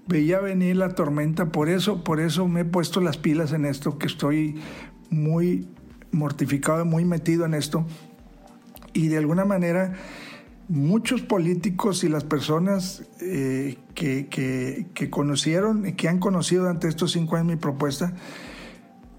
[0.08, 4.00] veía venir la tormenta, por eso, por eso me he puesto las pilas en esto,
[4.00, 4.60] que estoy
[5.12, 5.68] muy
[6.14, 7.86] mortificado, muy metido en esto.
[8.94, 9.94] Y de alguna manera,
[10.70, 17.12] muchos políticos y las personas eh, que, que, que, conocieron, que han conocido durante estos
[17.12, 18.14] cinco años mi propuesta,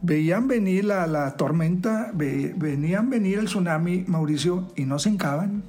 [0.05, 5.65] veían venir la, la tormenta, venían venir el tsunami, Mauricio, y no se hincaban.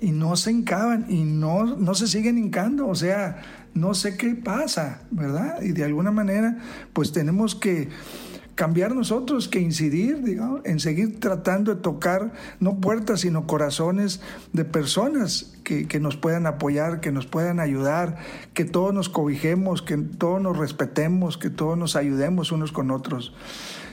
[0.00, 2.86] Y no se hincaban y no, no se siguen hincando.
[2.86, 3.42] O sea,
[3.74, 5.60] no sé qué pasa, ¿verdad?
[5.60, 6.58] Y de alguna manera,
[6.92, 7.88] pues tenemos que
[8.58, 14.20] cambiar nosotros, que incidir, digamos, en seguir tratando de tocar no puertas, sino corazones
[14.52, 18.18] de personas que, que, nos puedan apoyar, que nos puedan ayudar,
[18.54, 23.32] que todos nos cobijemos, que todos nos respetemos, que todos nos ayudemos unos con otros.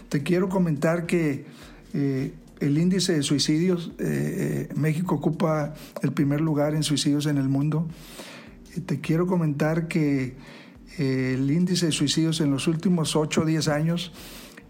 [0.09, 1.45] Te quiero comentar que
[1.93, 7.37] eh, el índice de suicidios, eh, eh, México ocupa el primer lugar en suicidios en
[7.37, 7.87] el mundo
[8.87, 10.35] te quiero comentar que
[10.97, 14.11] el índice de suicidios en los últimos 8 o 10 años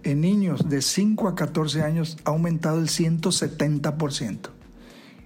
[0.06, 4.50] en niños de 5 a 14 años ha aumentado el 170%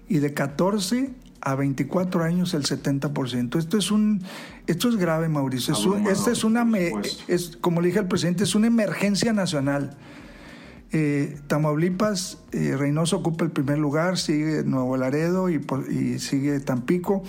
[0.08, 1.12] y de 14
[1.42, 3.58] a 24 años el 70%.
[3.58, 4.24] Esto es un
[4.68, 5.76] esto es grave, Mauricio.
[6.10, 6.68] esta es una
[7.28, 9.98] es como le dije al presidente, es una emergencia nacional.
[10.92, 15.62] Eh, Tamaulipas, eh, Reynoso ocupa el primer lugar, sigue Nuevo Laredo y,
[15.92, 17.22] y sigue Tampico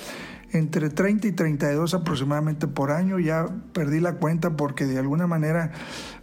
[0.52, 3.18] entre 30 y 32 aproximadamente por año.
[3.18, 5.72] Ya perdí la cuenta porque de alguna manera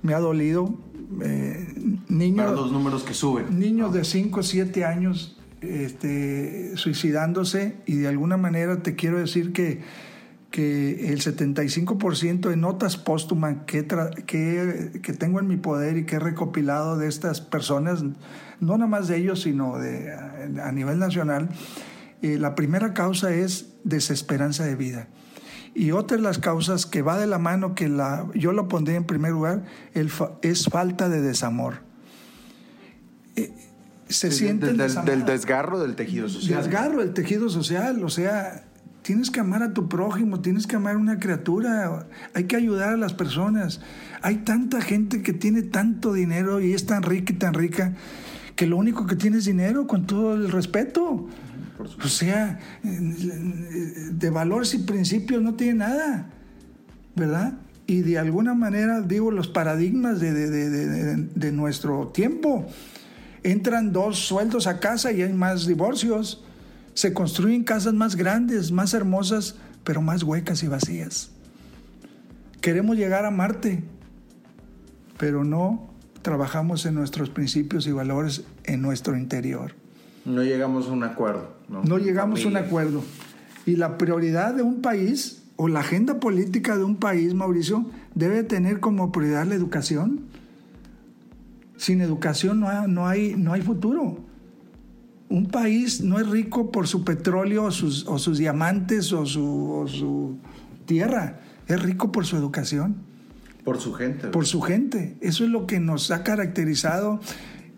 [0.02, 0.74] me ha dolido.
[1.22, 1.74] Eh,
[2.10, 3.58] niños, los números que suben.
[3.58, 9.54] Niños de 5 o 7 años este, suicidándose y de alguna manera te quiero decir
[9.54, 9.82] que,
[10.52, 13.88] que el 75% de notas póstumas que,
[14.26, 18.04] que, que, tengo en mi poder y que he recopilado de estas personas,
[18.60, 21.50] no nada más de ellos, sino de, a nivel nacional,
[22.22, 25.08] eh, la primera causa es desesperanza de vida.
[25.78, 28.98] Y otra de las causas que va de la mano, que la, yo lo pondría
[28.98, 29.64] en primer lugar,
[29.94, 30.10] el
[30.42, 31.76] es falta de desamor.
[33.36, 33.54] Eh,
[34.10, 36.64] se siente del, del, desgarro del tejido social.
[36.64, 38.64] Desgarro del tejido social, o sea,
[39.04, 42.90] tienes que amar a tu prójimo, tienes que amar a una criatura, hay que ayudar
[42.90, 43.80] a las personas.
[44.24, 47.94] Hay tanta gente que tiene tanto dinero y es tan rica y tan rica
[48.56, 51.28] que lo único que tiene es dinero, con todo el respeto.
[51.80, 56.30] O sea, de valores y principios no tiene nada,
[57.16, 57.54] ¿verdad?
[57.86, 62.66] Y de alguna manera, digo, los paradigmas de, de nuestro tiempo.
[63.44, 66.44] Entran dos sueldos a casa y hay más divorcios.
[66.94, 71.32] Se construyen casas más grandes, más hermosas, pero más huecas y vacías.
[72.60, 73.84] Queremos llegar a Marte,
[75.18, 79.76] pero no trabajamos en nuestros principios y valores en nuestro interior.
[80.28, 81.56] No llegamos a un acuerdo.
[81.70, 83.02] No, llegamos a un acuerdo.
[83.66, 88.44] Y la prioridad de un país o la agenda política de un país, Mauricio, debe
[88.44, 90.26] tener como prioridad la educación.
[91.78, 94.20] Sin educación no hay, no hay, no hay futuro.
[95.30, 99.72] Un país no es rico por su petróleo o sus, o sus diamantes o su,
[99.72, 100.38] o su
[100.86, 102.98] tierra, es rico por su educación.
[103.64, 104.28] Por su gente.
[104.28, 105.18] Por su gente.
[105.22, 107.22] Eso es lo que nos ha caracterizado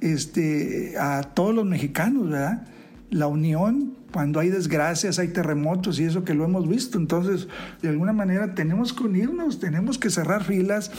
[0.01, 2.67] este, a todos los mexicanos, ¿verdad?
[3.09, 6.97] La unión, cuando hay desgracias, hay terremotos y eso que lo hemos visto.
[6.97, 7.47] Entonces,
[7.81, 10.91] de alguna manera tenemos que unirnos, tenemos que cerrar filas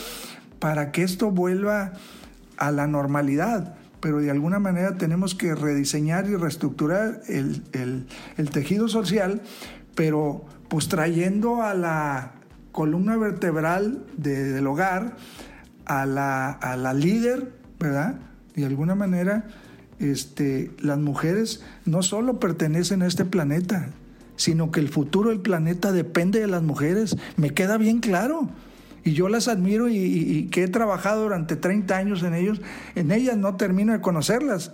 [0.58, 1.92] para que esto vuelva
[2.56, 3.74] a la normalidad.
[4.00, 7.62] Pero de alguna manera tenemos que rediseñar y reestructurar el,
[8.36, 9.42] el tejido social,
[9.94, 12.32] pero pues trayendo a la
[12.72, 15.16] columna vertebral del hogar,
[15.84, 18.20] a la, a la líder, ¿verdad?
[18.60, 19.46] De alguna manera,
[19.98, 23.90] este, las mujeres no solo pertenecen a este planeta,
[24.36, 27.16] sino que el futuro del planeta depende de las mujeres.
[27.36, 28.48] Me queda bien claro.
[29.02, 32.60] Y yo las admiro y, y, que he trabajado durante 30 años en ellos,
[32.94, 34.72] en ellas no termino de conocerlas.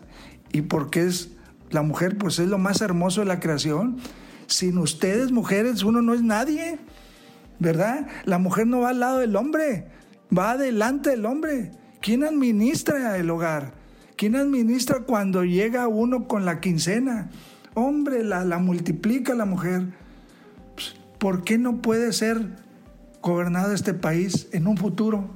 [0.53, 1.31] Y porque es
[1.71, 3.99] la mujer, pues es lo más hermoso de la creación.
[4.47, 6.79] Sin ustedes, mujeres, uno no es nadie.
[7.59, 8.07] ¿verdad?
[8.25, 9.87] La mujer no va al lado del hombre,
[10.37, 11.73] va adelante del hombre.
[12.01, 13.75] ¿Quién administra el hogar?
[14.17, 17.31] ¿Quién administra cuando llega uno con la quincena?
[17.75, 19.89] Hombre, la, la multiplica la mujer.
[20.75, 22.57] Pues, ¿Por qué no puede ser
[23.21, 25.31] gobernado este país en un futuro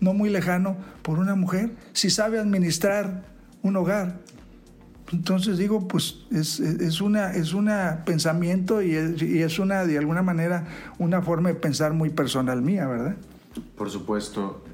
[0.00, 3.24] no muy lejano por una mujer si sabe administrar
[3.62, 4.20] un hogar?
[5.12, 9.98] Entonces digo, pues es, es una es una pensamiento y es, y es, una, de
[9.98, 10.66] alguna manera,
[10.98, 13.16] una forma de pensar muy personal mía, ¿verdad?
[13.76, 14.64] Por supuesto.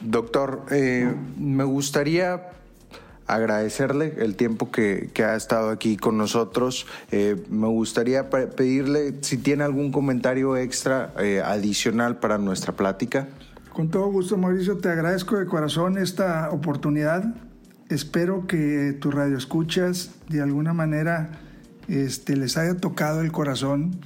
[0.00, 2.50] Doctor, eh, me gustaría
[3.26, 6.86] agradecerle el tiempo que, ha estado aquí con nosotros.
[7.12, 13.28] Eh, me gustaría pedirle si tiene algún comentario extra eh, adicional para nuestra plática.
[13.72, 17.34] Con todo gusto, Mauricio, te agradezco de corazón esta oportunidad
[17.90, 21.40] espero que tu radio escuchas de alguna manera
[21.88, 23.96] este, les haya tocado el corazón,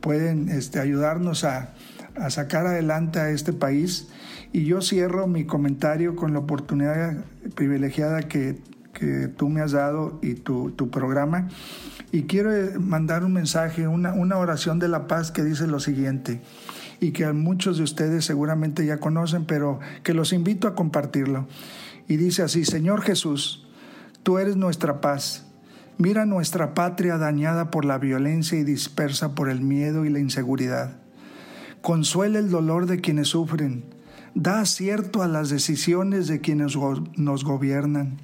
[0.00, 1.74] pueden este, ayudarnos a,
[2.16, 4.08] a sacar adelante a este país
[4.52, 7.24] y yo cierro mi comentario con la oportunidad
[7.56, 8.60] privilegiada que,
[8.92, 11.48] que tú me has dado y tu, tu, programa.
[12.12, 15.80] Y quiero eh, mandar un mensaje, una, una oración de la paz que dice lo
[15.80, 16.40] siguiente,
[17.00, 21.46] y que muchos de ustedes seguramente ya conocen, pero que los invito a compartirlo.
[22.08, 23.66] Y dice así, Señor Jesús,
[24.22, 25.46] tú eres nuestra paz.
[25.96, 30.96] Mira nuestra patria dañada por la violencia y dispersa por el miedo y la inseguridad.
[31.82, 33.84] Consuela el dolor de quienes sufren
[34.36, 36.76] Da acierto a las decisiones de quienes
[37.16, 38.16] nos gobiernan.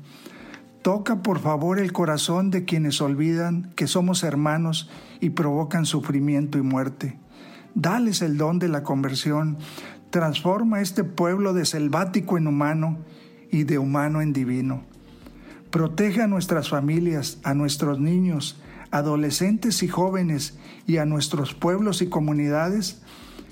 [0.83, 4.91] Toca por favor el corazón de quienes olvidan que somos hermanos
[5.21, 7.20] y provocan sufrimiento y muerte.
[7.75, 9.59] Dales el don de la conversión.
[10.11, 12.99] Transforma este pueblo de selvático en humano
[13.51, 14.83] y de humano en divino.
[15.71, 18.61] Protege a nuestras familias, a nuestros niños,
[18.91, 23.03] adolescentes y jóvenes y a nuestros pueblos y comunidades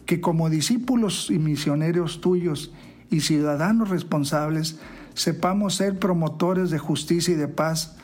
[0.05, 2.73] que como discípulos y misioneros tuyos
[3.11, 4.81] y ciudadanos responsables
[5.15, 7.97] sepamos ser promotores de justicia y de paz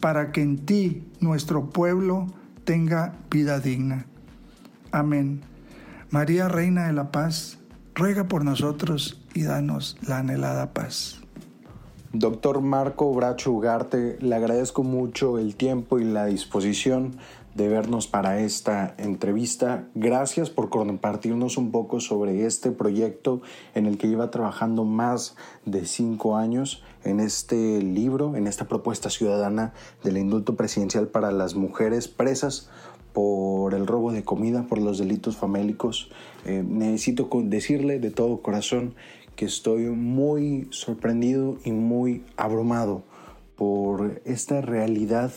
[0.00, 2.26] para que en ti nuestro pueblo
[2.64, 4.06] tenga vida digna.
[4.90, 5.53] Amén.
[6.14, 7.58] María, Reina de la Paz,
[7.92, 11.20] ruega por nosotros y danos la anhelada paz.
[12.12, 17.16] Doctor Marco Bracho Ugarte, le agradezco mucho el tiempo y la disposición
[17.56, 19.88] de vernos para esta entrevista.
[19.96, 23.42] Gracias por compartirnos un poco sobre este proyecto
[23.74, 25.34] en el que lleva trabajando más
[25.64, 29.72] de cinco años en este libro, en esta propuesta ciudadana
[30.04, 32.70] del indulto presidencial para las mujeres presas
[33.14, 36.10] por el robo de comida, por los delitos famélicos.
[36.44, 38.94] Eh, necesito decirle de todo corazón
[39.36, 43.04] que estoy muy sorprendido y muy abrumado
[43.56, 45.32] por esta realidad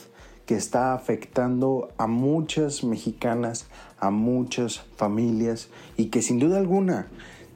[0.47, 3.67] que está afectando a muchas mexicanas,
[3.99, 7.07] a muchas familias y que sin duda alguna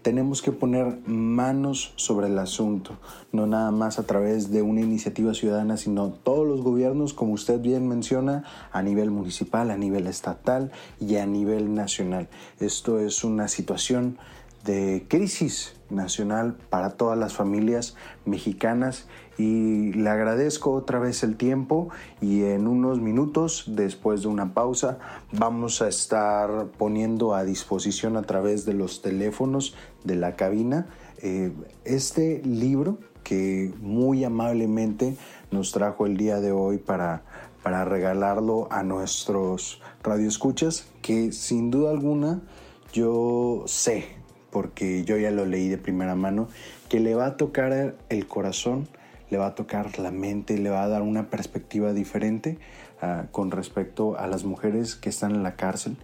[0.01, 2.97] tenemos que poner manos sobre el asunto,
[3.31, 7.59] no nada más a través de una iniciativa ciudadana, sino todos los gobiernos, como usted
[7.59, 12.29] bien menciona, a nivel municipal, a nivel estatal y a nivel nacional.
[12.59, 14.17] Esto es una situación
[14.65, 21.89] de crisis nacional para todas las familias mexicanas y le agradezco otra vez el tiempo
[22.21, 24.99] y en unos minutos después de una pausa
[25.31, 30.87] vamos a estar poniendo a disposición a través de los teléfonos de la cabina
[31.21, 31.51] eh,
[31.85, 35.17] este libro que muy amablemente
[35.51, 37.23] nos trajo el día de hoy para,
[37.63, 42.41] para regalarlo a nuestros radioescuchas que sin duda alguna
[42.93, 44.20] yo sé
[44.51, 46.47] porque yo ya lo leí de primera mano,
[46.89, 48.87] que le va a tocar el corazón,
[49.29, 52.59] le va a tocar la mente, le va a dar una perspectiva diferente
[53.01, 55.97] ah, con respecto a las mujeres que están en la cárcel.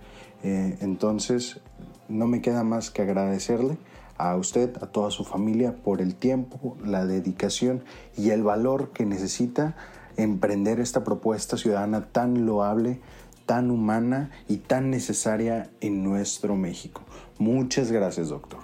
[0.44, 1.60] Eh, entonces,
[2.08, 3.78] no me queda más que agradecerle
[4.18, 7.84] a usted, a toda su familia, por el tiempo, la dedicación
[8.18, 9.76] y el valor que necesita
[10.16, 13.00] emprender esta propuesta ciudadana tan loable,
[13.48, 17.02] tan humana y tan necesaria en nuestro México.
[17.40, 18.60] Muchas gracias, doctor.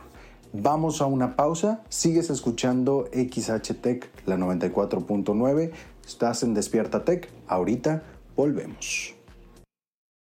[0.52, 1.82] Vamos a una pausa.
[1.90, 5.72] Sigues escuchando XHTech, la 94.9.
[6.06, 7.28] Estás en Despierta Tech.
[7.48, 8.04] Ahorita
[8.36, 9.13] volvemos.